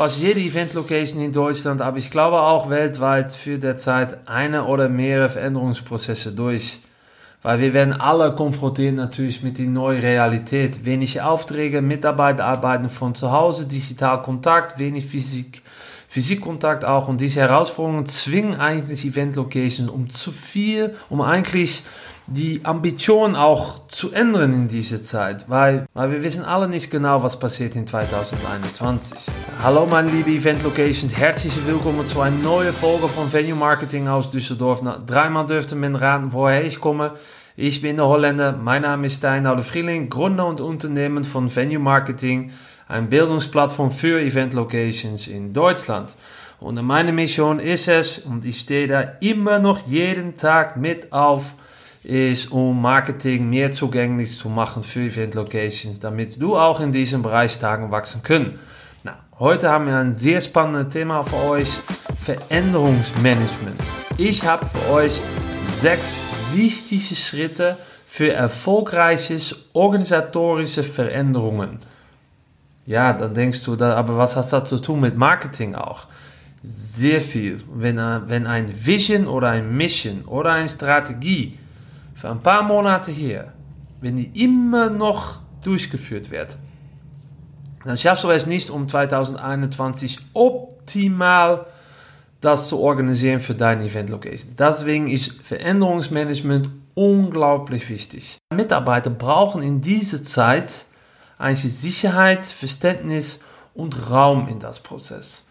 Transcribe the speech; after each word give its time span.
fast 0.00 0.18
jede 0.18 0.40
Event-Location 0.40 1.20
in 1.20 1.30
Deutschland, 1.30 1.82
aber 1.82 1.98
ich 1.98 2.10
glaube 2.10 2.40
auch 2.40 2.70
weltweit 2.70 3.34
für 3.34 3.58
derzeit 3.58 4.16
eine 4.26 4.64
oder 4.64 4.88
mehrere 4.88 5.28
Veränderungsprozesse 5.28 6.32
durch. 6.32 6.78
Weil 7.42 7.60
wir 7.60 7.74
werden 7.74 7.92
alle 7.92 8.34
konfrontiert 8.34 8.94
natürlich 8.94 9.42
mit 9.42 9.58
die 9.58 9.66
neue 9.66 10.02
Realität. 10.02 10.86
Wenig 10.86 11.20
Aufträge, 11.20 11.82
Mitarbeiter 11.82 12.46
arbeiten 12.46 12.88
von 12.88 13.14
zu 13.14 13.30
Hause, 13.30 13.66
digital 13.66 14.22
Kontakt, 14.22 14.78
wenig 14.78 15.04
Physik, 15.04 15.60
Physikkontakt 16.08 16.82
auch. 16.82 17.06
Und 17.08 17.20
diese 17.20 17.40
Herausforderungen 17.40 18.06
zwingen 18.06 18.54
eigentlich 18.54 19.04
Event-Locations 19.04 19.90
um 19.90 20.08
zu 20.08 20.32
viel, 20.32 20.94
um 21.10 21.20
eigentlich 21.20 21.82
die 22.30 22.60
Ambition 22.64 23.34
auch 23.34 23.88
zu 23.88 24.12
ändern 24.12 24.52
in 24.52 24.68
dieser 24.68 25.02
Zeit, 25.02 25.46
weil, 25.48 25.88
weil 25.94 26.12
wir 26.12 26.22
wissen 26.22 26.44
alle 26.44 26.68
nicht 26.68 26.88
genau, 26.88 27.24
was 27.24 27.40
passiert 27.40 27.74
in 27.74 27.88
2021. 27.88 29.18
Hallo 29.64 29.84
meine 29.90 30.10
liebe 30.10 30.30
Event 30.30 30.62
Locations, 30.62 31.12
herzlich 31.12 31.54
willkommen 31.66 32.06
zu 32.06 32.20
einer 32.20 32.36
neuen 32.36 32.72
Folge 32.72 33.08
von 33.08 33.32
Venue 33.32 33.56
Marketing 33.56 34.06
aus 34.06 34.30
Düsseldorf. 34.30 34.80
Na, 34.84 35.02
dreimal 35.04 35.44
dürfte 35.44 35.74
man 35.74 35.96
raten, 35.96 36.32
woher 36.32 36.64
ich 36.64 36.78
komme. 36.78 37.10
Ich 37.56 37.82
bin 37.82 37.96
der 37.96 38.06
Holländer, 38.06 38.52
mein 38.52 38.82
Name 38.82 39.08
ist 39.08 39.16
Steinhauer 39.16 39.62
Frieling, 39.62 40.08
Gründer 40.08 40.46
und 40.46 40.60
Unternehmen 40.60 41.24
von 41.24 41.54
Venue 41.54 41.80
Marketing, 41.80 42.52
ein 42.86 43.08
Bildungsplattform 43.08 43.90
für 43.90 44.20
Event 44.20 44.54
Locations 44.54 45.26
in 45.26 45.52
Deutschland. 45.52 46.14
Und 46.60 46.80
meine 46.80 47.10
Mission 47.10 47.58
ist 47.58 47.88
es, 47.88 48.18
und 48.18 48.44
ich 48.44 48.60
stehe 48.60 48.86
da 48.86 49.00
immer 49.20 49.58
noch 49.58 49.84
jeden 49.88 50.36
Tag 50.36 50.76
mit 50.76 51.12
auf, 51.12 51.54
ist, 52.02 52.50
um 52.50 52.80
Marketing 52.80 53.48
mehr 53.50 53.72
zugänglich 53.72 54.36
zu 54.36 54.48
machen 54.48 54.82
für 54.82 55.00
Event 55.00 55.34
Locations, 55.34 56.00
damit 56.00 56.40
du 56.40 56.56
auch 56.56 56.80
in 56.80 56.92
diesem 56.92 57.22
Bereich 57.22 57.58
Tagen 57.58 57.90
wachsen 57.90 58.22
können. 58.22 58.58
Na, 59.04 59.18
heute 59.38 59.68
haben 59.68 59.86
wir 59.86 59.96
ein 59.96 60.16
sehr 60.16 60.40
spannendes 60.40 60.92
Thema 60.92 61.22
für 61.22 61.36
euch, 61.48 61.68
Veränderungsmanagement. 62.20 63.80
Ich 64.16 64.44
habe 64.44 64.66
für 64.66 64.92
euch 64.92 65.22
sechs 65.76 66.16
wichtige 66.54 67.14
Schritte 67.14 67.76
für 68.06 68.32
erfolgreiches 68.32 69.66
organisatorische 69.72 70.82
Veränderungen. 70.82 71.78
Ja, 72.86 73.12
dann 73.12 73.34
denkst 73.34 73.62
du, 73.62 73.74
aber 73.74 74.16
was 74.16 74.36
hat 74.36 74.52
das 74.52 74.68
zu 74.68 74.78
tun 74.78 75.00
mit 75.00 75.16
Marketing 75.16 75.74
auch? 75.74 76.06
Sehr 76.62 77.20
viel. 77.20 77.58
Wenn, 77.72 77.96
wenn 78.26 78.46
ein 78.46 78.66
Vision 78.84 79.26
oder 79.26 79.50
ein 79.50 79.76
Mission 79.76 80.24
oder 80.24 80.52
eine 80.52 80.68
Strategie 80.68 81.59
für 82.20 82.28
ein 82.28 82.40
paar 82.40 82.62
Monate 82.62 83.10
her, 83.10 83.54
wenn 84.02 84.16
die 84.16 84.44
immer 84.44 84.90
noch 84.90 85.40
durchgeführt 85.64 86.30
wird, 86.30 86.58
dann 87.82 87.96
schaffst 87.96 88.24
du 88.24 88.30
es 88.30 88.46
nicht, 88.46 88.68
um 88.68 88.90
2021 88.90 90.18
optimal 90.34 91.64
das 92.42 92.68
zu 92.68 92.78
organisieren 92.78 93.40
für 93.40 93.54
deine 93.54 93.84
Event 93.84 94.10
Location. 94.10 94.54
Deswegen 94.58 95.08
ist 95.08 95.40
Veränderungsmanagement 95.42 96.68
unglaublich 96.94 97.88
wichtig. 97.88 98.36
Mitarbeiter 98.54 99.08
brauchen 99.08 99.62
in 99.62 99.80
dieser 99.80 100.22
Zeit 100.22 100.84
eigentlich 101.38 101.74
Sicherheit, 101.74 102.44
Verständnis 102.44 103.40
und 103.72 104.10
Raum 104.10 104.46
in 104.46 104.58
das 104.58 104.80
Prozess. 104.80 105.48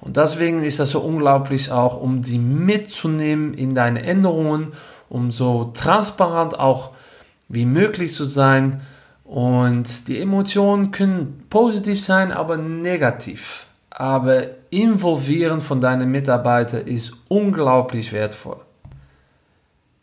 Und 0.00 0.18
deswegen 0.18 0.62
ist 0.62 0.80
das 0.80 0.90
so 0.90 1.00
unglaublich 1.00 1.72
auch, 1.72 1.98
um 1.98 2.20
die 2.20 2.38
mitzunehmen 2.38 3.54
in 3.54 3.74
deine 3.74 4.02
Änderungen 4.02 4.72
um 5.10 5.30
so 5.30 5.72
transparent 5.74 6.58
auch 6.58 6.90
wie 7.48 7.66
möglich 7.66 8.14
zu 8.14 8.24
sein. 8.24 8.80
Und 9.24 10.08
die 10.08 10.18
Emotionen 10.18 10.90
können 10.92 11.44
positiv 11.50 12.02
sein, 12.02 12.32
aber 12.32 12.56
negativ. 12.56 13.66
Aber 13.90 14.44
involvieren 14.70 15.60
von 15.60 15.80
deinen 15.80 16.10
Mitarbeitern 16.10 16.86
ist 16.86 17.12
unglaublich 17.28 18.12
wertvoll. 18.12 18.60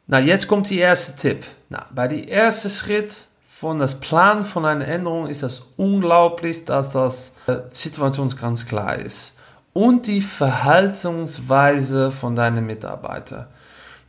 Na, 0.06 0.20
jetzt 0.20 0.48
kommt 0.48 0.70
die 0.70 0.78
erste 0.78 1.16
Tipp. 1.16 1.46
Na, 1.70 1.86
bei 1.94 2.08
dem 2.08 2.28
ersten 2.28 2.70
Schritt 2.70 3.26
von 3.46 3.80
das 3.80 4.00
Plan 4.00 4.46
von 4.46 4.66
einer 4.66 4.88
Änderung 4.88 5.28
ist 5.28 5.44
das 5.44 5.64
unglaublich, 5.78 6.64
dass 6.66 6.92
das 6.92 7.36
äh, 7.48 7.58
Situation 7.70 8.30
ganz 8.40 8.66
klar 8.66 8.98
ist. 8.98 9.36
Und 9.74 10.08
die 10.08 10.22
Verhaltensweise 10.22 12.12
von 12.12 12.36
deinen 12.36 12.66
Mitarbeitern 12.66 13.48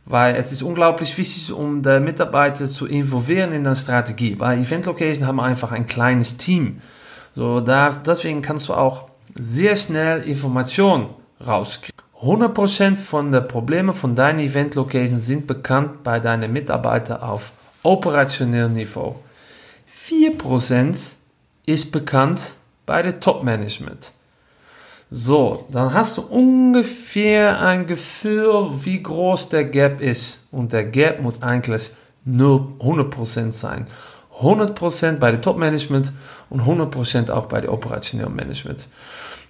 weil 0.05 0.35
es 0.35 0.51
ist 0.51 0.63
unglaublich 0.63 1.17
wichtig, 1.17 1.51
um 1.51 1.81
die 1.81 1.99
Mitarbeiter 1.99 2.67
zu 2.67 2.85
involvieren 2.85 3.51
in 3.51 3.63
der 3.63 3.75
Strategie, 3.75 4.35
weil 4.39 4.59
Event 4.59 4.85
Location 4.85 5.27
haben 5.27 5.39
einfach 5.39 5.71
ein 5.71 5.87
kleines 5.87 6.37
Team. 6.37 6.81
So, 7.35 7.59
da, 7.59 7.89
deswegen 7.89 8.41
kannst 8.41 8.69
du 8.69 8.73
auch 8.73 9.09
sehr 9.35 9.75
schnell 9.75 10.23
Informationen 10.23 11.09
rauskriegen. 11.45 11.99
100% 12.21 12.97
von 12.97 13.31
den 13.31 13.47
Problemen 13.47 13.93
von 13.93 14.13
deinen 14.13 14.39
Event 14.39 14.75
Locations 14.75 15.25
sind 15.25 15.47
bekannt 15.47 16.03
bei 16.03 16.19
deinen 16.19 16.51
Mitarbeitern 16.51 17.21
auf 17.21 17.51
operationellem 17.83 18.73
Niveau. 18.73 19.23
4% 20.07 21.13
ist 21.65 21.91
bekannt 21.91 22.55
bei 22.85 23.01
der 23.01 23.19
Top 23.21 23.43
Management. 23.43 24.11
So, 25.11 25.65
dann 25.71 25.93
hast 25.93 26.17
du 26.17 26.21
ungefähr 26.21 27.59
ein 27.61 27.87
Gefühl, 27.87 28.69
wie 28.83 29.01
groß 29.01 29.49
der 29.49 29.65
Gap 29.65 30.01
ist. 30.01 30.41
Und 30.51 30.71
der 30.71 30.85
Gap 30.85 31.21
muss 31.21 31.41
eigentlich 31.41 31.91
nur 32.25 32.73
100% 32.79 33.51
sein. 33.51 33.87
100% 34.39 35.13
bei 35.13 35.31
der 35.31 35.41
Top-Management 35.41 36.13
und 36.49 36.61
100% 36.61 37.31
auch 37.31 37.47
bei 37.47 37.59
der 37.59 37.73
operationellen 37.73 38.35
Management. 38.35 38.87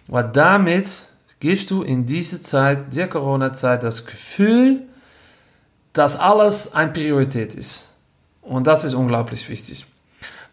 Weil 0.07 0.29
damit 0.31 1.03
gibst 1.41 1.69
du 1.71 1.83
in 1.83 2.05
dieser 2.05 2.41
Zeit, 2.41 2.95
der 2.95 3.09
Corona-Zeit, 3.09 3.83
das 3.83 4.05
Gefühl, 4.05 4.83
dass 5.91 6.17
alles 6.17 6.73
eine 6.73 6.91
Priorität 6.91 7.53
ist. 7.53 7.89
Und 8.41 8.65
das 8.65 8.85
ist 8.85 8.93
unglaublich 8.93 9.49
wichtig. 9.49 9.85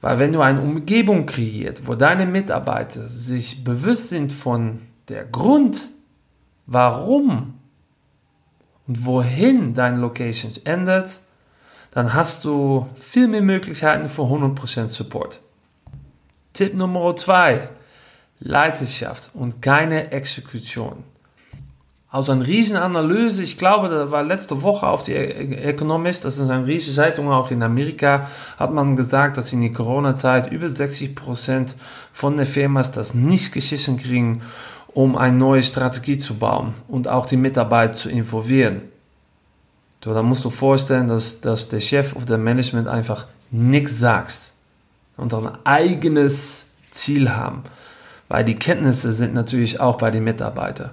Weil 0.00 0.18
wenn 0.18 0.32
du 0.32 0.40
eine 0.40 0.60
Umgebung 0.60 1.26
kreiert, 1.26 1.86
wo 1.86 1.94
deine 1.94 2.26
Mitarbeiter 2.26 3.06
sich 3.06 3.64
bewusst 3.64 4.10
sind 4.10 4.32
von 4.32 4.80
der 5.08 5.24
Grund, 5.24 5.88
warum 6.66 7.54
und 8.86 9.04
wohin 9.04 9.74
deine 9.74 9.98
Location 9.98 10.52
ändert, 10.64 11.20
dann 11.90 12.12
hast 12.12 12.44
du 12.44 12.86
viel 12.98 13.28
mehr 13.28 13.42
Möglichkeiten 13.42 14.08
für 14.08 14.22
100% 14.22 14.88
Support. 14.88 15.40
Tipp 16.52 16.74
Nummer 16.74 17.14
2. 17.16 17.68
Leiterschaft 18.38 19.30
und 19.34 19.62
keine 19.62 20.12
Exekution. 20.12 21.04
Also 22.08 22.32
eine 22.32 22.46
Riesenanalyse, 22.46 23.42
ich 23.42 23.58
glaube, 23.58 23.88
das 23.88 24.10
war 24.10 24.22
letzte 24.22 24.62
Woche 24.62 24.86
auf 24.86 25.02
die 25.02 25.14
Economist, 25.14 26.24
das 26.24 26.38
ist 26.38 26.48
eine 26.48 26.66
riesige 26.66 26.94
Zeitung 26.94 27.30
auch 27.30 27.50
in 27.50 27.62
Amerika, 27.62 28.28
hat 28.58 28.72
man 28.72 28.94
gesagt, 28.94 29.36
dass 29.36 29.52
in 29.52 29.60
der 29.60 29.72
Corona-Zeit 29.72 30.50
über 30.52 30.66
60% 30.66 31.74
von 32.12 32.36
den 32.36 32.46
Firmas 32.46 32.92
das 32.92 33.12
nicht 33.14 33.52
geschissen 33.52 33.98
kriegen 33.98 34.42
um 34.96 35.14
eine 35.14 35.36
neue 35.36 35.62
Strategie 35.62 36.16
zu 36.16 36.36
bauen 36.36 36.72
und 36.88 37.06
auch 37.06 37.26
die 37.26 37.36
Mitarbeiter 37.36 37.92
zu 37.92 38.08
involvieren. 38.08 38.80
So, 40.02 40.14
dann 40.14 40.24
musst 40.24 40.42
du 40.46 40.48
vorstellen, 40.48 41.06
dass, 41.06 41.42
dass 41.42 41.68
der 41.68 41.80
Chef 41.80 42.16
oder 42.16 42.24
der 42.24 42.38
Management 42.38 42.88
einfach 42.88 43.26
nichts 43.50 43.98
sagt 43.98 44.52
und 45.18 45.34
ein 45.34 45.50
eigenes 45.64 46.68
Ziel 46.90 47.28
haben, 47.28 47.62
weil 48.28 48.46
die 48.46 48.54
Kenntnisse 48.54 49.12
sind 49.12 49.34
natürlich 49.34 49.80
auch 49.80 49.98
bei 49.98 50.10
den 50.10 50.24
Mitarbeitern. 50.24 50.92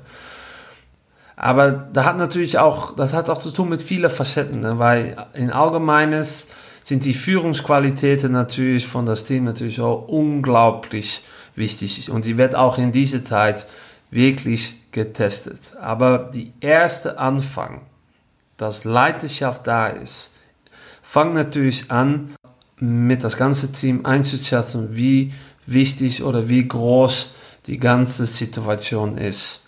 Aber 1.37 1.71
da 1.71 2.03
hat 2.03 2.17
natürlich 2.17 2.57
auch, 2.57 2.97
das 2.97 3.13
hat 3.13 3.29
auch 3.29 3.37
zu 3.37 3.51
tun 3.51 3.69
mit 3.69 3.81
vielen 3.81 4.09
Facetten, 4.09 4.59
ne? 4.59 4.79
weil 4.79 5.15
in 5.33 5.49
Allgemeines 5.49 6.49
sind 6.83 7.05
die 7.05 7.13
Führungsqualitäten 7.13 8.33
natürlich 8.33 8.85
von 8.85 9.05
das 9.05 9.23
Team 9.23 9.45
natürlich 9.45 9.79
auch 9.79 10.09
unglaublich 10.09 11.23
wichtig 11.55 12.11
und 12.11 12.25
die 12.25 12.37
wird 12.37 12.53
auch 12.53 12.77
in 12.77 12.91
dieser 12.91 13.23
Zeit 13.23 13.65
wirklich 14.13 14.91
getestet. 14.91 15.75
Aber 15.79 16.17
die 16.33 16.53
erste 16.59 17.17
Anfang, 17.17 17.81
dass 18.57 18.83
Leidenschaft 18.83 19.67
da 19.67 19.87
ist, 19.87 20.31
fängt 21.01 21.33
natürlich 21.33 21.91
an, 21.91 22.35
mit 22.77 23.23
das 23.23 23.37
ganze 23.37 23.71
Team 23.71 24.05
einzuschätzen, 24.05 24.95
wie 24.95 25.33
wichtig 25.65 26.23
oder 26.23 26.49
wie 26.49 26.67
groß 26.67 27.33
die 27.67 27.77
ganze 27.77 28.25
Situation 28.25 29.17
ist. 29.17 29.67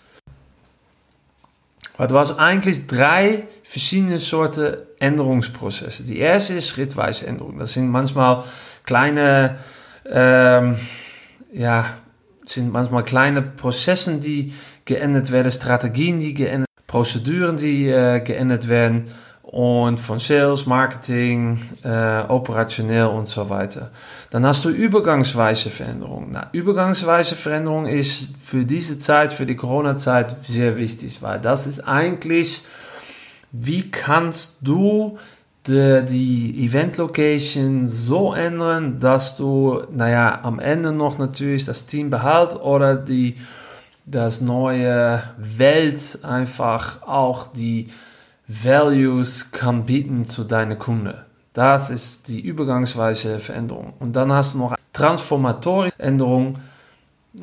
Du 1.98 2.18
hast 2.18 2.38
eigentlich 2.38 2.86
drei 2.86 3.48
verschiedene 3.62 4.18
Sorten 4.18 4.76
Änderungsprozesse. 4.98 6.02
Die 6.02 6.18
erste 6.18 6.54
ist 6.54 6.68
schrittweise 6.68 7.26
Änderung. 7.26 7.58
Das 7.58 7.72
sind 7.72 7.88
manchmal 7.88 8.44
kleine 8.84 9.58
ähm, 10.04 10.76
ja, 11.52 11.86
sind 12.46 12.72
manchmal 12.72 13.04
kleine 13.04 13.42
Prozessen, 13.42 14.20
die 14.20 14.54
geändert 14.84 15.30
werden, 15.32 15.50
Strategien, 15.50 16.20
die 16.20 16.34
geändert 16.34 16.66
Prozeduren, 16.86 17.56
die 17.56 17.88
äh, 17.88 18.20
geändert 18.20 18.68
werden. 18.68 19.08
und 19.46 20.00
von 20.00 20.18
Sales, 20.18 20.66
Marketing, 20.66 21.62
äh, 21.84 22.22
operationell 22.28 23.06
und 23.06 23.28
so 23.28 23.48
weiter. 23.48 23.90
Dann 24.30 24.44
hast 24.44 24.64
du 24.64 24.70
übergangsweise 24.70 25.70
Veränderungen. 25.70 26.30
Na, 26.32 26.48
übergangsweise 26.52 27.36
Veränderung 27.36 27.86
ist 27.86 28.28
für 28.40 28.64
diese 28.64 28.98
Zeit, 28.98 29.32
für 29.32 29.46
die 29.46 29.54
Corona-Zeit 29.54 30.36
sehr 30.44 30.76
wichtig, 30.76 31.22
weil 31.22 31.40
das 31.40 31.68
ist 31.68 31.80
eigentlich, 31.80 32.62
wie 33.52 33.90
kannst 33.90 34.58
du 34.62 35.18
die, 35.68 36.64
Event 36.66 36.96
Location 36.96 37.88
so 37.88 38.32
ändern, 38.32 39.00
dass 39.00 39.36
du, 39.36 39.82
naja, 39.92 40.40
am 40.42 40.58
Ende 40.58 40.92
noch 40.92 41.18
natürlich 41.18 41.64
das 41.64 41.86
Team 41.86 42.10
behalt 42.10 42.56
oder 42.60 42.96
die, 42.96 43.36
das 44.04 44.40
neue 44.40 45.22
Welt 45.38 46.18
einfach 46.22 47.02
auch 47.02 47.52
die 47.52 47.88
Values 48.48 49.50
kann 49.50 49.84
bieten 49.84 50.26
zu 50.26 50.44
deinen 50.44 50.78
Kunden. 50.78 51.14
Das 51.52 51.90
ist 51.90 52.28
die 52.28 52.40
übergangsweise 52.40 53.38
Veränderung. 53.38 53.94
Und 53.98 54.14
dann 54.14 54.30
hast 54.30 54.54
du 54.54 54.58
noch 54.58 54.72
eine 54.72 54.78
transformatorische 54.92 55.98
Änderung. 55.98 56.58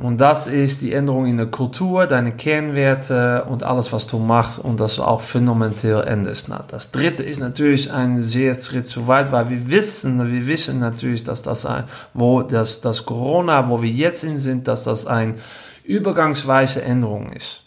Und 0.02 0.20
das 0.20 0.48
ist 0.48 0.82
die 0.82 0.92
Änderung 0.92 1.28
in 1.28 1.38
der 1.38 1.46
Kultur, 1.46 2.08
deine 2.08 2.32
Kernwerte 2.32 3.46
und 3.48 3.64
alles, 3.64 3.94
was 3.94 4.08
du 4.08 4.18
machst 4.18 4.58
und 4.58 4.80
das 4.80 5.00
auch 5.00 5.22
fundamental 5.22 6.08
änderst. 6.08 6.50
Das 6.70 6.92
dritte 6.92 7.22
ist 7.22 7.40
natürlich 7.40 7.92
ein 7.92 8.20
sehr 8.22 8.56
Schritt 8.56 8.88
zu 8.88 9.08
weit, 9.08 9.32
weil 9.32 9.52
wir 9.52 9.70
wissen, 9.70 10.32
wir 10.32 10.48
wissen 10.48 10.80
natürlich, 10.80 11.24
dass 11.24 11.44
das 11.44 11.68
ein, 11.68 11.84
wo 12.16 12.42
das, 12.42 12.82
das 12.82 13.06
Corona, 13.06 13.70
wo 13.70 13.84
wir 13.84 13.90
jetzt 13.90 14.24
in 14.24 14.40
sind, 14.40 14.68
dass 14.68 14.84
das 14.84 15.06
eine 15.06 15.36
übergangsweise 15.84 16.82
Änderung 16.82 17.32
ist. 17.32 17.62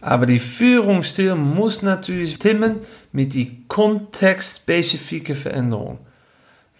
Aber 0.00 0.26
die 0.26 0.40
Führungsstil 0.40 1.36
muss 1.36 1.82
natürlich 1.82 2.34
stimmen 2.34 2.80
mit 3.12 3.34
die 3.34 3.62
kontextspezifische 3.68 5.36
Veränderung. 5.36 6.00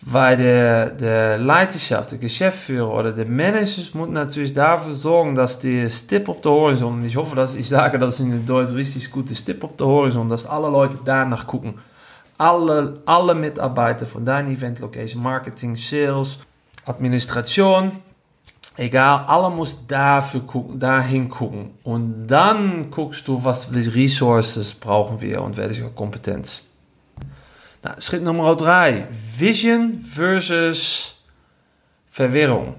Weil 0.05 0.37
der, 0.37 0.91
der 0.91 1.39
Leiterschaft, 1.39 2.11
der 2.11 2.19
Geschäftsführer 2.19 2.93
oder 2.93 3.13
der 3.13 3.25
Manager 3.25 3.83
muss 3.95 4.09
natürlich 4.09 4.53
dafür 4.53 4.95
sorgen, 4.95 5.37
dass 5.37 5.61
die 5.61 5.89
Stip 5.91 6.29
auf 6.29 6.41
der 6.41 6.51
Horizon, 6.51 6.95
und 6.95 7.05
ich 7.05 7.15
hoffe, 7.15 7.37
dass 7.37 7.55
ich 7.55 7.69
das 7.69 8.15
ist 8.15 8.21
in 8.21 8.45
Deutsch 8.45 8.73
richtig 8.73 9.09
gute 9.13 9.37
Stip 9.37 9.63
auf 9.63 9.77
der 9.77 9.87
Horizon, 9.87 10.29
dass 10.29 10.45
alle 10.45 10.69
Leute 10.69 10.99
danach 11.05 11.47
gucken. 11.47 11.75
Alle, 12.37 13.01
alle 13.07 13.35
Mitarbeiter 13.37 14.05
von 14.05 14.25
deiner 14.25 14.49
Event 14.49 14.81
Location, 14.81 15.23
Marketing, 15.23 15.77
Sales, 15.77 16.39
Administration, 16.85 17.93
egal, 18.77 19.25
alle 19.29 19.51
muss 19.55 19.87
dafür 19.87 20.41
gucken, 20.41 20.81
dahin 20.81 21.29
gucken. 21.29 21.71
Und 21.85 22.27
dann 22.27 22.91
guckst 22.91 23.29
du, 23.29 23.39
für 23.39 23.95
Resources 23.95 24.75
brauchen 24.75 25.21
wir 25.21 25.43
und 25.43 25.57
welche 25.57 25.85
Kompetenz. 25.91 26.72
Nou, 27.84 27.90
Schritt 27.99 28.23
Nummer 28.23 28.55
drei. 28.55 29.08
Vision 29.11 29.99
versus 29.99 31.17
Verwirrung. 32.08 32.75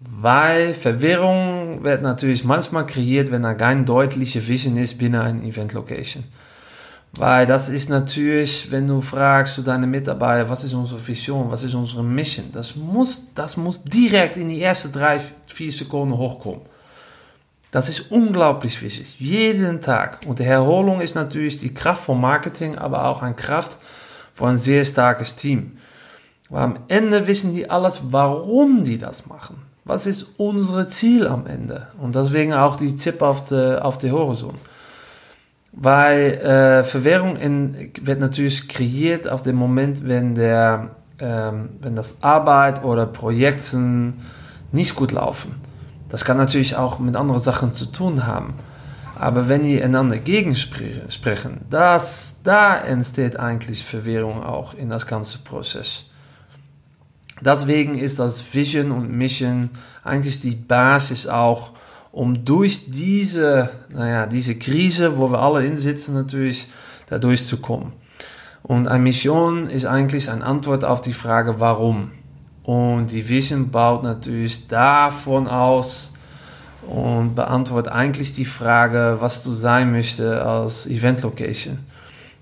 Weil 0.00 0.74
Verwirrung 0.74 1.84
wird 1.84 2.02
natürlich 2.02 2.42
manchmal 2.42 2.86
kreiert, 2.86 3.30
wenn 3.30 3.42
da 3.42 3.54
kein 3.54 3.84
deutliche 3.84 4.44
Vision 4.46 4.76
ist 4.78 4.98
binnen 4.98 5.20
einer 5.20 5.44
Event 5.44 5.74
Location. 5.74 6.24
Weil 7.12 7.46
das 7.46 7.68
ist 7.68 7.88
natürlich, 7.88 8.68
wenn 8.70 8.88
du 8.88 9.00
fragst 9.00 9.54
zu 9.54 9.62
deinen 9.62 9.88
Mitarbeiter, 9.88 10.48
was 10.48 10.64
ist 10.64 10.72
unsere 10.72 11.06
Vision, 11.06 11.50
was 11.50 11.62
ist 11.62 11.74
unsere 11.74 12.02
Mission, 12.02 12.46
das 12.52 12.74
muss, 12.74 13.32
das 13.34 13.56
muss 13.56 13.84
direkt 13.84 14.38
in 14.38 14.48
die 14.48 14.62
ersten 14.62 14.90
drei, 14.90 15.20
vier 15.46 15.70
Sekunden 15.70 16.16
hochkommen. 16.16 16.62
Das 17.70 17.88
ist 17.88 18.10
unglaublich 18.10 18.80
wichtig, 18.82 19.20
jeden 19.20 19.80
Tag. 19.80 20.20
Und 20.26 20.40
die 20.40 20.44
Erholung 20.44 21.00
ist 21.00 21.14
natürlich 21.14 21.60
die 21.60 21.72
Kraft 21.72 22.04
von 22.04 22.20
Marketing, 22.20 22.76
aber 22.76 23.06
auch 23.06 23.22
eine 23.22 23.34
Kraft 23.34 23.78
von 24.34 24.50
ein 24.50 24.56
sehr 24.56 24.84
starkes 24.84 25.36
Team. 25.36 25.72
Weil 26.48 26.64
am 26.64 26.78
Ende 26.88 27.26
wissen 27.26 27.54
die 27.54 27.70
alles, 27.70 28.02
warum 28.10 28.84
die 28.84 28.98
das 28.98 29.26
machen. 29.26 29.56
Was 29.84 30.06
ist 30.06 30.34
unser 30.36 30.86
Ziel 30.86 31.26
am 31.26 31.46
Ende? 31.46 31.88
Und 32.00 32.14
deswegen 32.14 32.52
auch 32.52 32.76
die 32.76 32.94
Zip 32.94 33.20
auf 33.20 33.44
der 33.46 33.84
auf 33.84 33.98
die 33.98 34.12
Horizont. 34.12 34.58
Weil 35.72 36.34
äh, 36.34 36.82
Verwirrung 36.84 37.36
in, 37.36 37.90
wird 38.00 38.20
natürlich 38.20 38.68
kreiert 38.68 39.26
auf 39.26 39.42
dem 39.42 39.56
Moment, 39.56 40.06
wenn, 40.06 40.34
der, 40.34 40.90
ähm, 41.18 41.70
wenn 41.80 41.96
das 41.96 42.22
Arbeit 42.22 42.84
oder 42.84 43.06
Projekten 43.06 44.18
nicht 44.70 44.94
gut 44.94 45.12
laufen. 45.12 45.54
Das 46.10 46.26
kann 46.26 46.36
natürlich 46.36 46.76
auch 46.76 46.98
mit 46.98 47.16
anderen 47.16 47.40
Sachen 47.40 47.72
zu 47.72 47.86
tun 47.86 48.26
haben. 48.26 48.54
Aber 49.22 49.48
wenn 49.48 49.62
die 49.62 49.80
einander 49.80 50.18
gegensprechen, 50.18 51.60
das, 51.70 52.40
da 52.42 52.76
entsteht 52.76 53.38
eigentlich 53.38 53.84
Verwirrung 53.84 54.42
auch 54.42 54.74
in 54.74 54.88
das 54.88 55.06
ganze 55.06 55.38
Prozess. 55.38 56.06
Deswegen 57.40 57.94
ist 57.94 58.18
das 58.18 58.42
Vision 58.52 58.90
und 58.90 59.16
Mission 59.16 59.70
eigentlich 60.02 60.40
die 60.40 60.56
Basis 60.56 61.28
auch 61.28 61.70
um 62.10 62.44
durch 62.44 62.90
diese, 62.90 63.70
naja, 63.90 64.26
diese 64.26 64.56
Krise, 64.56 65.16
wo 65.16 65.30
wir 65.30 65.38
alle 65.38 65.64
in 65.64 65.76
sitzen, 65.76 66.14
natürlich 66.14 66.66
da 67.08 67.20
durchzukommen. 67.20 67.92
Und 68.64 68.88
eine 68.88 69.04
Mission 69.04 69.70
ist 69.70 69.86
eigentlich 69.86 70.30
eine 70.30 70.44
Antwort 70.44 70.82
auf 70.82 71.00
die 71.00 71.12
Frage, 71.12 71.60
warum. 71.60 72.10
Und 72.64 73.12
die 73.12 73.28
Vision 73.28 73.70
baut 73.70 74.02
natürlich 74.02 74.66
davon 74.66 75.46
aus 75.46 76.14
und 76.88 77.34
beantwortet 77.34 77.92
eigentlich 77.92 78.32
die 78.32 78.44
Frage, 78.44 79.16
was 79.20 79.42
du 79.42 79.52
sein 79.52 79.92
möchtest 79.92 80.20
als 80.20 80.86
Event 80.86 81.22
Location. 81.22 81.78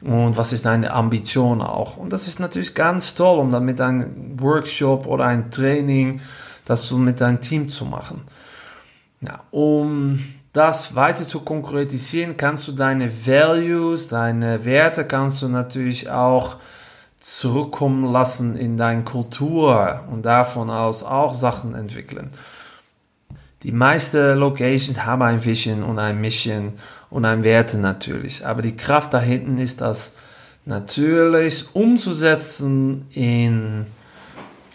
Und 0.03 0.37
was 0.37 0.53
ist 0.53 0.65
deine 0.65 0.93
Ambition 0.93 1.61
auch? 1.61 1.99
Und 1.99 2.13
das 2.13 2.27
ist 2.27 2.41
natürlich 2.41 2.75
ganz 2.75 3.15
toll, 3.15 3.39
um 3.39 3.51
dann 3.51 3.65
mit 3.65 3.81
einem 3.81 4.41
Workshop 4.41 5.07
oder 5.07 5.27
ein 5.27 5.51
Training 5.51 6.21
das 6.71 6.87
so 6.87 6.99
mit 6.99 7.21
deinem 7.21 7.41
Team 7.41 7.69
zu 7.69 7.85
machen. 7.85 8.23
Ja, 9.21 9.41
um 9.51 10.25
das 10.53 10.95
weiter 10.95 11.27
zu 11.27 11.41
konkretisieren, 11.41 12.37
kannst 12.37 12.67
du 12.69 12.73
deine 12.73 13.11
Values, 13.27 14.09
deine 14.09 14.65
Werte, 14.65 15.05
kannst 15.05 15.43
du 15.43 15.49
natürlich 15.49 16.11
auch 16.11 16.57
zurückkommen 17.19 18.11
lassen 18.11 18.57
in 18.57 18.77
deine 18.77 19.03
Kultur 19.03 20.05
und 20.11 20.23
davon 20.23 20.71
aus 20.71 21.03
auch 21.03 21.35
Sachen 21.35 21.75
entwickeln. 21.75 22.31
Die 23.63 23.73
meisten 23.73 24.39
Locations 24.39 25.05
haben 25.05 25.23
ein 25.23 25.45
Vision 25.45 25.83
und 25.83 25.99
ein 25.99 26.21
Mission 26.21 26.73
und 27.11 27.25
ein 27.25 27.45
Werte 27.45 27.77
natürlich, 27.77 28.47
aber 28.47 28.63
die 28.63 28.77
Kraft 28.77 29.13
da 29.13 29.21
hinten 29.21 29.59
ist 29.59 29.81
das 29.83 30.15
natürlich 30.65 31.75
umzusetzen 31.75 33.07
in 33.11 33.87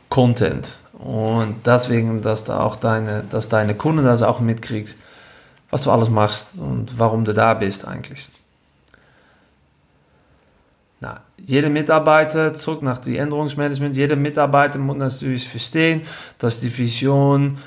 Content. 0.10 0.80
Und 0.94 1.66
deswegen, 1.66 2.22
dass 2.22 2.44
da 2.44 2.62
auch 2.62 2.76
deine, 2.76 3.24
dass 3.30 3.50
deine 3.50 3.76
Kunden 3.76 4.06
das 4.06 4.22
auch 4.22 4.40
mitkriegst, 4.40 4.98
was 5.70 5.82
du 5.82 5.92
alles 5.92 6.10
machst 6.10 6.58
und 6.58 6.98
warum 7.00 7.26
du 7.26 7.34
da 7.34 7.54
bist 7.54 7.88
eigentlich. 7.88 8.30
Na, 11.02 11.22
jeder 11.38 11.70
Mitarbeiter, 11.70 12.54
zurück 12.54 12.82
nach 12.82 13.00
dem 13.00 13.16
Änderungsmanagement, 13.16 13.98
jeder 13.98 14.16
Mitarbeiter 14.16 14.80
muss 14.80 14.98
natürlich 14.98 15.48
verstehen, 15.48 16.02
dass 16.38 16.60
die 16.60 16.76
Vision 16.78 17.58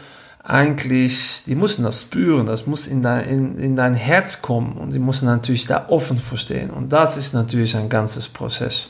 eigentlich, 0.48 1.42
die 1.44 1.54
müssen 1.54 1.84
das 1.84 2.00
spüren, 2.00 2.46
das 2.46 2.66
muss 2.66 2.86
in 2.86 3.02
dein, 3.02 3.28
in, 3.28 3.58
in 3.58 3.76
dein 3.76 3.92
Herz 3.92 4.40
kommen 4.40 4.78
und 4.78 4.94
die 4.94 4.98
müssen 4.98 5.26
natürlich 5.26 5.66
da 5.66 5.86
offen 5.90 6.18
verstehen. 6.18 6.70
Und 6.70 6.90
das 6.90 7.18
ist 7.18 7.34
natürlich 7.34 7.76
ein 7.76 7.90
ganzes 7.90 8.30
Prozess. 8.30 8.88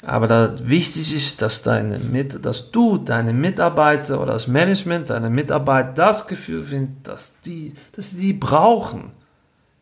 Aber 0.00 0.26
da 0.26 0.54
wichtig 0.58 1.14
ist, 1.14 1.42
dass, 1.42 1.62
deine 1.62 1.98
Mit 1.98 2.46
dass 2.46 2.70
du 2.70 2.96
deine 2.96 3.34
Mitarbeiter 3.34 4.22
oder 4.22 4.32
das 4.32 4.48
Management 4.48 5.10
deine 5.10 5.28
Mitarbeiter 5.28 5.92
das 5.92 6.26
Gefühl 6.26 6.62
findet, 6.62 7.08
dass 7.08 7.40
die, 7.44 7.74
dass 7.92 8.10
die 8.10 8.32
brauchen. 8.32 9.12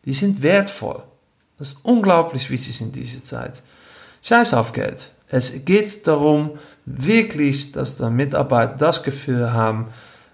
Die 0.03 0.13
sind 0.13 0.41
wertvoll. 0.41 1.01
Das 1.59 1.69
ist 1.69 1.77
unglaublich 1.83 2.49
wichtig 2.49 2.81
in 2.81 2.91
dieser 2.91 3.23
Zeit. 3.23 3.63
Scheiß 4.21 4.53
auf 4.53 4.73
Geld. 4.73 5.11
Es 5.29 5.53
geht 5.63 6.05
darum, 6.07 6.51
wirklich, 6.85 7.71
dass 7.71 7.95
die 7.95 8.09
Mitarbeiter 8.09 8.75
das 8.75 9.03
Gefühl 9.03 9.53
haben, 9.53 9.87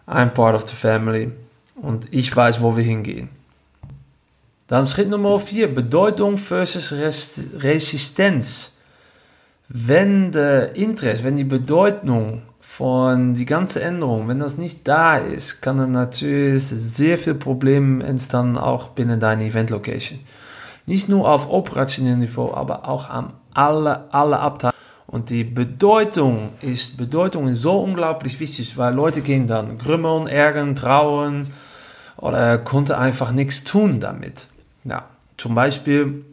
I'm 0.09 0.31
part 0.31 0.55
of 0.55 0.67
the 0.67 0.75
family 0.75 1.31
und 1.75 2.07
ich 2.11 2.35
weiß, 2.35 2.61
wo 2.61 2.75
wir 2.75 2.83
hingehen. 2.83 3.29
Dann 4.67 4.85
Schritt 4.85 5.09
Nummer 5.09 5.39
4, 5.39 5.73
Bedeutung 5.73 6.37
versus 6.37 6.93
Resistenz 7.57 8.73
wenn 9.69 10.31
der 10.31 10.75
Interesse, 10.75 11.23
wenn 11.23 11.35
die 11.35 11.43
Bedeutung 11.43 12.41
von 12.59 13.35
die 13.35 13.45
ganze 13.45 13.81
Änderung, 13.81 14.27
wenn 14.27 14.39
das 14.39 14.57
nicht 14.57 14.87
da 14.87 15.17
ist, 15.17 15.61
kann 15.61 15.77
dann 15.77 15.91
natürlich 15.91 16.63
sehr 16.63 17.19
viel 17.19 17.35
Probleme 17.35 18.03
entstehen, 18.03 18.57
auch 18.57 18.89
binnen 18.89 19.19
deiner 19.19 19.43
Event 19.43 19.69
Location. 19.69 20.19
Nicht 20.87 21.07
nur 21.07 21.29
auf 21.29 21.51
operationellem 21.51 22.19
Niveau, 22.19 22.51
aber 22.51 22.89
auch 22.89 23.09
an 23.09 23.33
alle, 23.53 24.11
alle 24.11 24.39
Abteilungen. 24.39 24.78
Und 25.09 25.31
die 25.31 25.43
Bedeutung 25.43 26.49
ist, 26.61 26.97
Bedeutung 26.97 27.47
ist 27.47 27.61
so 27.61 27.79
unglaublich 27.79 28.39
wichtig, 28.39 28.77
weil 28.77 28.93
Leute 28.93 29.21
gehen 29.21 29.47
dann 29.47 29.77
grümmeln, 29.77 30.27
ärgern, 30.27 30.75
trauen 30.75 31.47
oder 32.17 32.59
konnte 32.59 32.97
einfach 32.97 33.31
nichts 33.31 33.63
tun 33.63 33.99
damit. 33.99 34.47
Ja, 34.83 35.05
zum 35.37 35.55
Beispiel 35.55 36.23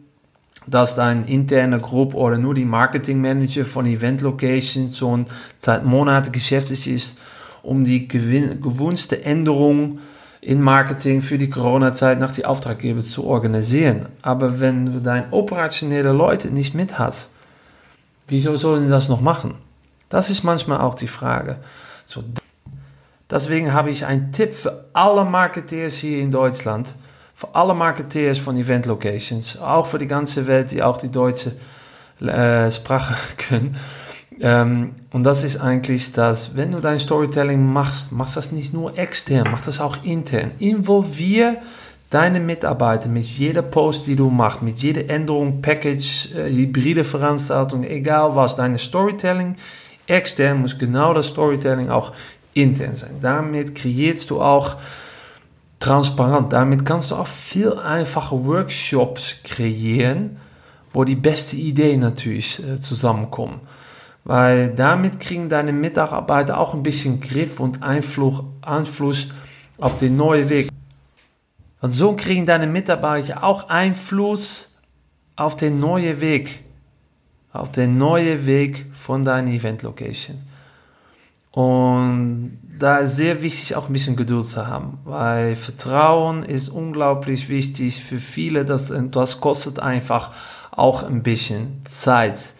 dass 0.67 0.95
dein 0.95 1.25
interne 1.25 1.77
Gruppe 1.77 2.17
oder 2.17 2.37
nur 2.37 2.53
die 2.53 2.65
Marketingmanager 2.65 3.65
von 3.65 3.85
Event 3.85 4.21
Locations 4.21 4.97
schon 4.97 5.25
seit 5.55 5.85
Monaten 5.85 6.31
geschäftig 6.31 6.87
ist, 6.89 7.17
um 7.63 7.83
die 7.83 8.07
gewünschte 8.07 9.23
Änderung 9.23 9.99
in 10.41 10.61
Marketing 10.61 11.21
für 11.21 11.37
die 11.37 11.49
Corona-Zeit 11.49 12.19
nach 12.19 12.31
die 12.31 12.45
Auftraggeber 12.45 13.01
zu 13.01 13.25
organisieren. 13.25 14.07
Aber 14.21 14.59
wenn 14.59 14.87
du 14.87 14.99
deine 14.99 15.31
operationelle 15.31 16.11
Leute 16.11 16.49
nicht 16.49 16.75
mit 16.75 16.99
hast, 16.99 17.31
wieso 18.27 18.55
sollen 18.55 18.85
die 18.85 18.89
das 18.89 19.09
noch 19.09 19.21
machen? 19.21 19.55
Das 20.09 20.29
ist 20.29 20.43
manchmal 20.43 20.79
auch 20.81 20.95
die 20.95 21.07
Frage. 21.07 21.57
So, 22.05 22.23
deswegen 23.29 23.73
habe 23.73 23.89
ich 23.89 24.05
einen 24.05 24.31
Tipp 24.31 24.53
für 24.53 24.85
alle 24.93 25.25
Marketeers 25.25 25.95
hier 25.95 26.19
in 26.19 26.31
Deutschland 26.31 26.95
für 27.37 27.53
alle 27.53 27.75
Marketeers 27.75 28.39
von 28.39 28.57
Event 28.57 28.87
Locations, 28.87 29.59
auch 29.59 29.85
für 29.85 29.99
die 29.99 30.07
ganze 30.07 30.47
Welt, 30.47 30.71
die 30.71 30.81
auch 30.81 30.97
die 30.97 31.11
deutsche 31.11 31.51
äh, 32.19 32.71
Sprache 32.71 33.13
können. 33.37 33.77
Ähm, 34.39 34.95
und 35.11 35.21
das 35.23 35.43
ist 35.43 35.57
eigentlich 35.57 36.13
dass 36.13 36.57
wenn 36.57 36.71
du 36.71 36.79
dein 36.79 36.99
Storytelling 36.99 37.63
machst, 37.63 38.11
machst 38.11 38.37
das 38.37 38.51
nicht 38.51 38.73
nur 38.73 38.97
extern, 38.97 39.47
mach 39.51 39.61
das 39.61 39.79
auch 39.79 40.03
intern. 40.03 40.49
Involvier 40.57 41.57
deine 42.09 42.39
Mitarbeiter 42.39 43.09
mit 43.09 43.25
jeder 43.25 43.61
Post, 43.61 44.07
die 44.07 44.15
du 44.15 44.29
machst, 44.29 44.61
mit 44.61 44.79
jeder 44.79 45.09
Änderung, 45.09 45.61
Package, 45.61 46.33
äh, 46.35 46.49
hybride 46.49 47.03
Veranstaltung, 47.03 47.83
egal 47.83 48.35
was, 48.35 48.55
deine 48.55 48.77
Storytelling 48.77 49.55
extern 50.07 50.61
muss 50.61 50.77
genau 50.77 51.13
das 51.13 51.27
Storytelling 51.27 51.89
auch 51.89 52.13
intern 52.53 52.95
sein. 52.95 53.17
Damit 53.21 53.75
kreierst 53.75 54.29
du 54.29 54.41
auch 54.41 54.77
transparent. 55.79 56.53
Damit 56.53 56.85
kannst 56.85 57.11
du 57.11 57.15
auch 57.15 57.27
viel 57.27 57.73
einfache 57.73 58.43
Workshops 58.43 59.37
kreieren, 59.43 60.37
wo 60.91 61.03
die 61.03 61.15
beste 61.15 61.55
Ideen 61.55 61.99
natürlich 61.99 62.63
äh, 62.65 62.81
zusammenkommen. 62.81 63.61
Weil 64.23 64.73
damit 64.73 65.19
kriegen 65.19 65.47
deine 65.47 65.71
Mitarbeiter 65.71 66.57
auch 66.57 66.73
ein 66.73 66.83
bisschen 66.83 67.21
Griff 67.21 67.59
und 67.59 67.83
Einfluss 67.83 69.27
auf 69.77 69.97
den 69.97 70.15
neuen 70.17 70.49
Weg. 70.49 70.69
Und 71.81 71.91
so 71.91 72.15
kriegen 72.15 72.45
deine 72.45 72.67
Mitarbeiter 72.67 73.43
auch 73.43 73.69
Einfluss 73.69 74.77
auf 75.35 75.55
den 75.55 75.79
neuen 75.79 76.21
Weg. 76.21 76.63
Auf 77.53 77.71
den 77.71 77.97
neuen 77.97 78.45
Weg 78.45 78.87
von 78.93 79.23
deiner 79.23 79.51
Event 79.51 79.83
Location. 79.83 80.37
Und 81.51 82.59
da 82.79 82.97
ist 82.97 83.15
sehr 83.15 83.41
wichtig, 83.41 83.75
auch 83.75 83.87
ein 83.87 83.93
bisschen 83.93 84.15
Geduld 84.15 84.45
zu 84.45 84.67
haben, 84.67 84.99
weil 85.05 85.55
Vertrauen 85.55 86.43
ist 86.43 86.69
unglaublich 86.69 87.49
wichtig 87.49 88.03
für 88.03 88.19
viele. 88.19 88.63
Das, 88.65 88.93
das 89.11 89.41
kostet 89.41 89.79
einfach 89.79 90.31
auch 90.69 91.01
ein 91.01 91.23
bisschen 91.23 91.81
Zeit. 91.85 92.53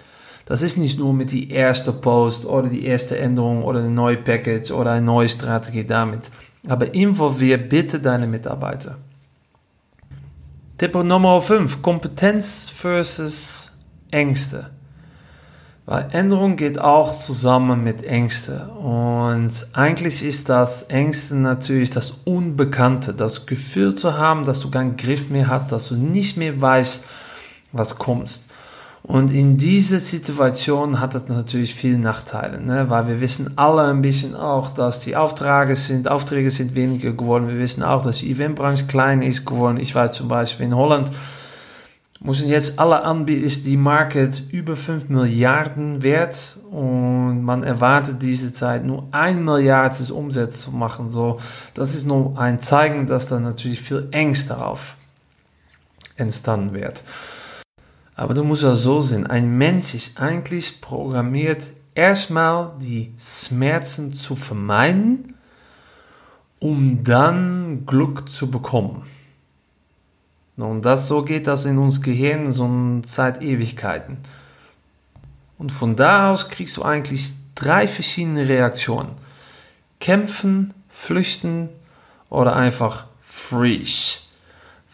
Das 0.45 0.61
ist 0.61 0.77
nicht 0.77 0.97
nur 0.97 1.13
mit 1.13 1.31
die 1.31 1.51
erste 1.51 1.91
Post 1.91 2.45
oder 2.45 2.69
die 2.69 2.85
erste 2.85 3.19
Änderung 3.19 3.63
oder 3.63 3.81
ein 3.81 3.93
neues 3.93 4.23
Package 4.23 4.71
oder 4.71 4.93
eine 4.93 5.05
neue 5.05 5.29
Strategie 5.29 5.83
damit. 5.83 6.31
Aber 6.67 6.93
involvier 6.93 7.57
bitte 7.57 7.99
deine 7.99 8.25
Mitarbeiter. 8.25 8.97
Tipp 10.77 10.93
Nummer 10.93 11.41
5. 11.41 11.81
Kompetenz 11.81 12.69
versus 12.69 13.71
Ängste. 14.11 14.69
Weil 15.87 16.07
Änderung 16.11 16.55
geht 16.55 16.77
auch 16.77 17.17
zusammen 17.17 17.83
mit 17.83 18.03
Ängste. 18.03 18.67
Und 18.67 19.51
eigentlich 19.73 20.23
ist 20.23 20.49
das 20.49 20.83
Ängste 20.83 21.35
natürlich 21.35 21.89
das 21.89 22.13
Unbekannte, 22.25 23.15
das 23.15 23.47
Gefühl 23.47 23.95
zu 23.95 24.19
haben, 24.19 24.45
dass 24.45 24.59
du 24.59 24.69
keinen 24.69 24.97
Griff 24.97 25.31
mehr 25.31 25.47
hast, 25.47 25.71
dass 25.71 25.87
du 25.87 25.95
nicht 25.95 26.37
mehr 26.37 26.61
weißt, 26.61 27.03
was 27.71 27.97
kommst. 27.97 28.46
Und 29.07 29.31
in 29.31 29.55
dieser 29.55 30.01
Situation 30.01 30.99
hat 30.99 31.15
das 31.15 31.29
natürlich 31.29 31.73
viele 31.73 31.97
Nachteile, 31.97 32.61
ne? 32.61 32.89
weil 32.89 33.07
wir 33.07 33.21
wissen 33.21 33.57
alle 33.57 33.83
ein 33.83 34.01
bisschen 34.01 34.35
auch, 34.35 34.73
dass 34.73 34.99
die 34.99 35.15
Aufträge 35.15 35.77
sind, 35.77 36.09
Aufträge 36.09 36.51
sind 36.51 36.75
weniger 36.75 37.13
geworden. 37.13 37.47
Wir 37.47 37.57
wissen 37.57 37.83
auch, 37.83 38.01
dass 38.01 38.17
die 38.17 38.29
Eventbranche 38.29 38.85
klein 38.85 39.21
ist 39.21 39.45
geworden. 39.45 39.77
Ich 39.77 39.95
weiß 39.95 40.11
zum 40.11 40.27
Beispiel 40.27 40.65
in 40.65 40.75
Holland, 40.75 41.09
müssen 42.19 42.49
jetzt 42.49 42.79
alle 42.79 43.03
anbieten, 43.03 43.45
ist 43.45 43.65
die 43.65 43.77
Market 43.77 44.43
über 44.51 44.75
5 44.75 45.07
Milliarden 45.07 46.03
wert 46.03 46.57
und 46.69 47.43
man 47.43 47.63
erwartet 47.63 48.21
diese 48.21 48.51
Zeit 48.51 48.83
nur 48.83 49.07
1 49.13 49.39
Milliarde 49.39 50.13
Umsatz 50.13 50.59
zu 50.59 50.71
machen. 50.71 51.11
So, 51.11 51.39
das 51.73 51.95
ist 51.95 52.05
nur 52.05 52.37
ein 52.37 52.59
Zeichen, 52.59 53.07
dass 53.07 53.27
da 53.27 53.39
natürlich 53.39 53.79
viel 53.79 54.09
Ängste 54.11 54.49
darauf 54.49 54.95
entstanden 56.17 56.73
wird. 56.73 57.03
Aber 58.17 58.33
du 58.33 58.43
musst 58.43 58.63
ja 58.63 58.73
so 58.73 59.03
sehen, 59.03 59.27
ein 59.27 59.59
Mensch 59.59 59.93
ist 59.93 60.19
eigentlich 60.19 60.81
programmiert, 60.81 61.69
erstmal 61.93 62.73
die 62.81 63.13
Schmerzen 63.19 64.11
zu 64.11 64.35
vermeiden, 64.35 65.35
um 66.59 67.03
dann 67.03 67.85
Glück 67.85 68.27
zu 68.27 68.49
bekommen. 68.49 69.03
Und 70.55 70.83
das, 70.83 71.07
so 71.07 71.21
geht 71.21 71.45
das 71.45 71.65
in 71.65 71.77
uns 71.77 72.01
Gehirn 72.01 72.51
so 72.51 72.67
seit 73.05 73.43
Ewigkeiten. 73.43 74.17
Und 75.59 75.71
von 75.71 75.95
da 75.95 76.31
aus 76.31 76.49
kriegst 76.49 76.75
du 76.77 76.81
eigentlich 76.81 77.33
drei 77.53 77.87
verschiedene 77.87 78.49
Reaktionen. 78.49 79.11
Kämpfen, 79.99 80.73
flüchten 80.89 81.69
oder 82.31 82.55
einfach 82.55 83.05
freeze. 83.19 84.26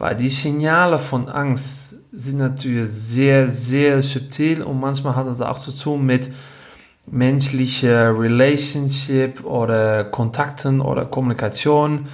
Weil 0.03 0.17
die 0.17 0.27
Signale 0.27 0.99
von 0.99 1.29
Angst 1.29 1.95
sind 2.11 2.39
natürlich 2.39 2.89
sehr, 2.89 3.47
sehr 3.47 4.03
subtil 4.03 4.61
und 4.61 4.77
manchmal 4.77 5.15
hat 5.15 5.27
das 5.27 5.39
auch 5.39 5.59
zu 5.59 5.71
tun 5.71 6.05
mit 6.05 6.29
menschlicher 7.05 8.09
Relationship 8.19 9.45
oder 9.45 10.03
Kontakten 10.03 10.81
oder 10.81 11.05
Kommunikation 11.05 12.09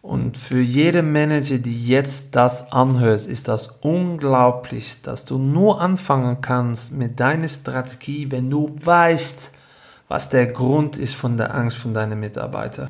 und 0.00 0.38
für 0.38 0.62
jede 0.62 1.02
Manager, 1.02 1.58
die 1.58 1.86
jetzt 1.86 2.34
das 2.34 2.72
anhört, 2.72 3.26
ist 3.26 3.48
das 3.48 3.66
unglaublich, 3.82 5.02
dass 5.02 5.26
du 5.26 5.36
nur 5.36 5.82
anfangen 5.82 6.40
kannst 6.40 6.94
mit 6.94 7.20
deiner 7.20 7.48
Strategie, 7.48 8.30
wenn 8.30 8.48
du 8.48 8.74
weißt, 8.82 9.52
was 10.08 10.30
der 10.30 10.46
Grund 10.46 10.96
ist 10.96 11.16
von 11.16 11.36
der 11.36 11.54
Angst 11.54 11.76
von 11.76 11.92
deinen 11.92 12.18
Mitarbeitern. 12.18 12.88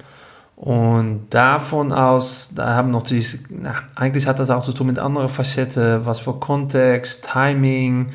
Und 0.56 1.26
davon 1.30 1.92
aus, 1.92 2.50
da 2.54 2.74
haben 2.74 2.90
natürlich, 2.90 3.38
na, 3.50 3.74
eigentlich 3.94 4.26
hat 4.26 4.38
das 4.38 4.50
auch 4.50 4.64
zu 4.64 4.72
tun 4.72 4.86
mit 4.86 4.98
anderen 4.98 5.28
Facetten, 5.28 6.06
was 6.06 6.18
für 6.18 6.32
Kontext, 6.34 7.28
Timing, 7.30 8.12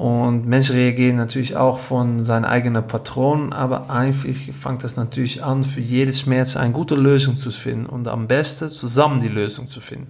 und 0.00 0.46
Menschen 0.46 0.76
reagieren 0.76 1.16
natürlich 1.16 1.56
auch 1.56 1.78
von 1.78 2.24
seinen 2.24 2.44
eigenen 2.44 2.86
Patronen, 2.86 3.52
aber 3.52 3.90
eigentlich 3.90 4.50
fängt 4.58 4.82
das 4.82 4.96
natürlich 4.96 5.44
an, 5.44 5.62
für 5.62 5.80
jedes 5.80 6.20
Schmerz 6.20 6.56
eine 6.56 6.72
gute 6.72 6.94
Lösung 6.94 7.36
zu 7.36 7.50
finden 7.50 7.86
und 7.86 8.08
am 8.08 8.26
besten 8.26 8.68
zusammen 8.68 9.20
die 9.20 9.28
Lösung 9.28 9.68
zu 9.68 9.80
finden. 9.80 10.06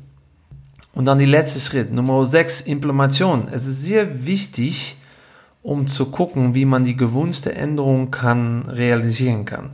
Und 0.93 1.07
dann 1.07 1.19
die 1.19 1.25
letzte 1.25 1.61
Schritt, 1.61 1.93
Nummer 1.93 2.25
6, 2.25 2.61
Implementation. 2.63 3.49
Es 3.51 3.67
ist 3.67 3.83
sehr 3.83 4.27
wichtig, 4.27 4.97
um 5.63 5.87
zu 5.89 6.07
gucken, 6.07 6.55
wie 6.55 6.67
man 6.67 6.85
die 6.85 6.97
gewünschte 6.97 7.55
Änderung 7.55 8.11
kann, 8.11 8.63
realisieren 8.69 9.45
kann. 9.45 9.71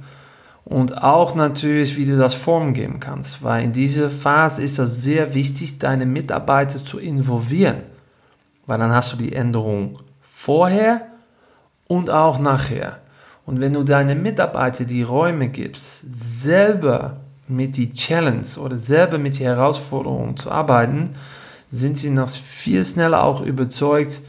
Und 0.67 1.03
auch 1.03 1.35
natürlich, 1.35 1.97
wie 1.97 2.07
du 2.07 2.19
das 2.19 2.35
Form 2.35 2.75
geben 2.75 3.01
kannst, 3.01 3.43
weil 3.43 3.65
in 3.65 3.73
dieser 3.73 4.11
Phase 4.11 4.63
ist 4.63 4.79
es 4.79 5.03
sehr 5.03 5.33
wichtig, 5.33 5.79
deine 5.79 6.05
Mitarbeiter 6.07 6.85
zu 6.85 6.99
involvieren 6.99 7.83
weil 8.67 8.79
dann 8.79 8.93
hast 8.93 9.13
du 9.13 9.17
die 9.17 9.33
Änderung 9.33 9.93
vorher 10.21 11.07
und 11.89 12.11
auch 12.11 12.39
nachher. 12.39 12.99
Und 13.45 13.61
wenn 13.61 13.73
du 13.73 13.85
deinen 13.85 14.23
Mitarbeitern 14.23 14.89
die 14.89 15.05
Räume 15.05 15.49
gibst, 15.49 16.05
selber 16.13 17.19
mit 17.47 17.77
die 17.77 17.91
Challenge 17.91 18.47
oder 18.61 18.77
selber 18.77 19.19
mit 19.19 19.39
die 19.39 19.45
Herausforderung 19.45 20.37
zu 20.37 20.51
arbeiten, 20.51 21.11
sind 21.71 21.97
sie 21.97 22.11
noch 22.11 22.29
viel 22.29 22.85
schneller 22.85 23.23
auch 23.23 23.41
überzeugt 23.41 24.21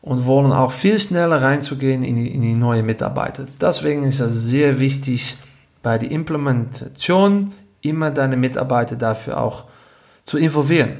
und 0.00 0.24
wollen 0.24 0.52
auch 0.52 0.70
viel 0.70 1.00
schneller 1.00 1.42
reinzugehen 1.42 2.04
in 2.04 2.16
die, 2.16 2.32
in 2.32 2.42
die 2.42 2.54
neue 2.54 2.84
Mitarbeiter. 2.84 3.46
Deswegen 3.60 4.04
ist 4.04 4.20
es 4.20 4.34
sehr 4.34 4.78
wichtig, 4.78 5.36
bei 5.84 5.98
der 5.98 6.10
Implementation 6.10 7.52
immer 7.82 8.10
deine 8.10 8.36
Mitarbeiter 8.36 8.96
dafür 8.96 9.38
auch 9.40 9.64
zu 10.24 10.38
involvieren. 10.38 10.94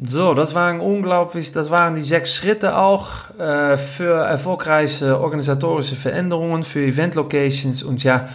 So, 0.00 0.32
das 0.32 0.54
waren 0.54 0.80
unglaublich, 0.80 1.52
das 1.52 1.70
waren 1.70 1.94
die 1.96 2.02
sechs 2.02 2.32
Schritte 2.34 2.76
auch 2.76 3.36
äh, 3.38 3.76
für 3.76 4.14
erfolgreiche 4.14 5.20
organisatorische 5.20 5.96
Veränderungen, 5.96 6.62
für 6.62 6.80
Event 6.80 7.14
Locations 7.14 7.82
und 7.82 8.02
ja, 8.04 8.28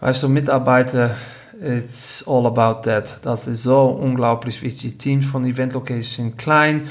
weißt 0.00 0.22
du, 0.22 0.28
Mitarbeiter, 0.28 1.16
it's 1.60 2.22
all 2.28 2.46
about 2.46 2.82
that. 2.82 3.18
Das 3.22 3.46
ist 3.46 3.64
so 3.64 3.86
unglaublich 3.86 4.62
wichtig. 4.62 4.98
Teams 4.98 5.26
von 5.26 5.44
Event 5.44 5.72
Locations 5.72 6.16
sind 6.16 6.38
klein, 6.38 6.88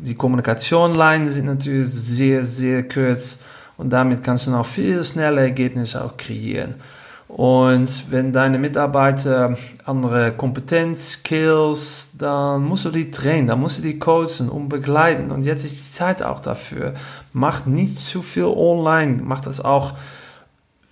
die 0.00 0.16
Kommunikationleinen 0.16 1.30
sind 1.30 1.46
natürlich 1.46 1.88
sehr, 1.88 2.44
sehr 2.44 2.86
kurz 2.86 3.38
und 3.78 3.90
damit 3.90 4.22
kannst 4.22 4.48
du 4.48 4.50
noch 4.50 4.66
viel 4.66 5.02
schneller 5.04 5.42
Ergebnisse 5.42 6.04
auch 6.04 6.16
kreieren. 6.16 6.74
Und 7.34 8.12
wenn 8.12 8.32
deine 8.32 8.60
Mitarbeiter 8.60 9.58
andere 9.84 10.30
Kompetenz, 10.30 11.14
Skills, 11.14 12.12
dann 12.16 12.62
musst 12.62 12.84
du 12.84 12.90
die 12.90 13.10
trainen, 13.10 13.48
dann 13.48 13.58
musst 13.58 13.78
du 13.78 13.82
die 13.82 13.98
coachen 13.98 14.48
und 14.48 14.68
begleiten. 14.68 15.32
Und 15.32 15.44
jetzt 15.44 15.64
ist 15.64 15.80
die 15.80 15.96
Zeit 15.96 16.22
auch 16.22 16.38
dafür. 16.38 16.94
Mach 17.32 17.66
nicht 17.66 17.96
zu 17.98 18.22
viel 18.22 18.44
online, 18.44 19.20
mach 19.20 19.40
das 19.40 19.60
auch 19.60 19.94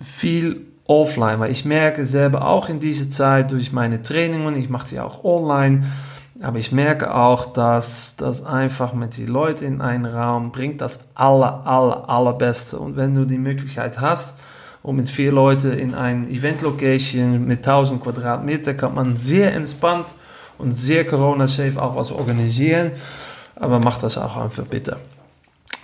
viel 0.01 0.65
offline, 0.85 1.39
weil 1.39 1.49
ich 1.49 1.63
merke 1.63 2.05
selber 2.05 2.45
auch 2.45 2.67
in 2.67 2.81
dieser 2.81 3.09
Zeit 3.09 3.53
durch 3.53 3.71
meine 3.71 4.01
Trainings, 4.01 4.57
ich 4.57 4.69
mache 4.69 4.89
sie 4.89 4.99
auch 4.99 5.23
online, 5.23 5.85
aber 6.41 6.59
ich 6.59 6.73
merke 6.73 7.15
auch, 7.15 7.53
dass 7.53 8.17
das 8.17 8.45
einfach 8.45 8.91
mit 8.91 9.15
den 9.15 9.27
Leuten 9.27 9.63
in 9.63 9.81
einen 9.81 10.05
Raum 10.05 10.51
bringt 10.51 10.81
das 10.81 11.05
aller, 11.15 11.65
aller, 11.65 12.09
allerbeste. 12.09 12.79
Und 12.79 12.97
wenn 12.97 13.15
du 13.15 13.23
die 13.23 13.37
Möglichkeit 13.37 14.01
hast, 14.01 14.33
und 14.83 14.97
mit 14.97 15.09
vier 15.09 15.31
Leuten 15.31 15.71
in 15.71 15.95
ein 15.95 16.29
Event-Location 16.29 17.47
mit 17.47 17.59
1000 17.59 18.03
Quadratmeter 18.03 18.73
kann 18.73 18.93
man 18.93 19.17
sehr 19.17 19.53
entspannt 19.53 20.13
und 20.57 20.73
sehr 20.73 21.05
Corona-safe 21.05 21.81
auch 21.81 21.95
was 21.95 22.11
organisieren. 22.11 22.91
Aber 23.55 23.79
macht 23.79 24.03
das 24.03 24.17
auch 24.17 24.35
einfach 24.35 24.65
bitte. 24.65 24.97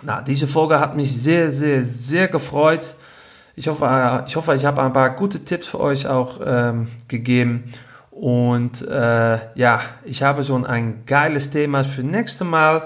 Na, 0.02 0.22
diese 0.22 0.48
Folge 0.48 0.80
hat 0.80 0.96
mich 0.98 1.16
sehr, 1.16 1.52
sehr, 1.52 1.84
sehr 1.84 2.28
gefreut. 2.28 2.94
Ich 3.56 3.68
hoffe, 3.70 4.24
ich, 4.28 4.36
hoffe, 4.36 4.56
ich 4.56 4.66
habe 4.66 4.82
ein 4.82 4.94
paar 4.94 5.12
gute 5.12 5.44
Tipps 5.44 5.68
für 5.68 5.80
euch 5.80 6.06
auch 6.08 6.40
ähm, 6.46 6.90
gegeben. 7.08 7.72
Und 8.12 8.86
äh, 8.86 9.40
ja, 9.56 9.82
ich 10.04 10.24
habe 10.24 10.44
schon 10.44 10.66
ein 10.66 11.04
geiles 11.06 11.52
Thema 11.52 11.86
für 11.86 12.04
nächste 12.04 12.44
Mal. 12.44 12.82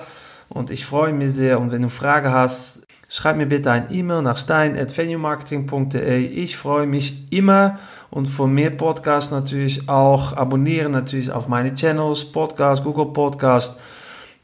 Und 0.49 0.69
ich 0.69 0.85
freue 0.85 1.11
mich 1.11 1.33
sehr. 1.33 1.59
Und 1.59 1.71
wenn 1.71 1.81
du 1.81 1.89
Fragen 1.89 2.31
hast, 2.31 2.82
Schreib 3.15 3.37
mir 3.37 3.45
bitte 3.45 3.69
ein 3.69 3.91
E-Mail 3.91 4.23
nach 4.23 4.37
stein.venuemarketing.de. 4.37 6.25
Ich 6.25 6.57
freue 6.57 6.87
mich 6.87 7.31
immer 7.31 7.77
und 8.09 8.25
für 8.25 8.47
mehr 8.47 8.71
Podcasts 8.71 9.29
natürlich 9.29 9.87
auch 9.87 10.33
abonnieren 10.33 10.93
natürlich 10.93 11.29
auf 11.29 11.47
meine 11.47 11.75
Channels, 11.75 12.25
Podcast, 12.25 12.83
Google 12.83 13.13
Podcast 13.13 13.79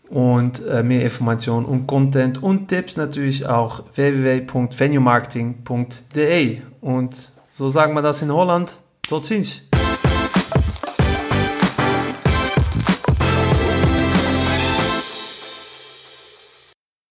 und 0.07 0.63
äh, 0.67 0.83
mehr 0.83 1.01
Informationen 1.01 1.65
und 1.65 1.87
Content 1.87 2.43
und 2.43 2.67
Tipps 2.67 2.95
natürlich 2.95 3.47
auch 3.47 3.81
www.venuemarketing.de. 3.95 6.61
Und 6.81 7.31
so 7.51 7.69
sagen 7.69 7.95
wir 7.95 8.03
das 8.03 8.21
in 8.21 8.31
Holland. 8.31 8.77
Tot 9.01 9.25
ziens! 9.25 9.68